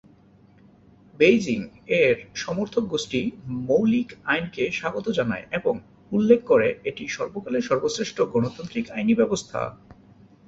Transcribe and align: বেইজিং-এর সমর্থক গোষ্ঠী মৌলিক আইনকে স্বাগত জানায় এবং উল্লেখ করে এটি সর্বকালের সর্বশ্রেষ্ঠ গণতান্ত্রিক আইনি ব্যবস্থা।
বেইজিং-এর 1.19 2.15
সমর্থক 2.35 2.83
গোষ্ঠী 2.85 3.21
মৌলিক 3.67 4.09
আইনকে 4.25 4.63
স্বাগত 4.71 5.05
জানায় 5.09 5.45
এবং 5.51 5.73
উল্লেখ 6.11 6.39
করে 6.45 6.67
এটি 6.83 7.03
সর্বকালের 7.07 7.67
সর্বশ্রেষ্ঠ 7.69 8.17
গণতান্ত্রিক 8.33 8.85
আইনি 8.91 9.13
ব্যবস্থা। 9.15 9.59